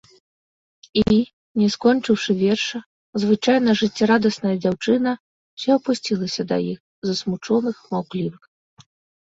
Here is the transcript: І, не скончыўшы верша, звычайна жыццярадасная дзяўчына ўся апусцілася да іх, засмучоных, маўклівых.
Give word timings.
І, 1.01 1.17
не 1.63 1.67
скончыўшы 1.73 2.31
верша, 2.39 2.79
звычайна 3.25 3.77
жыццярадасная 3.83 4.55
дзяўчына 4.65 5.11
ўся 5.55 5.71
апусцілася 5.79 6.43
да 6.55 6.61
іх, 6.71 6.79
засмучоных, 7.13 7.75
маўклівых. 7.95 8.43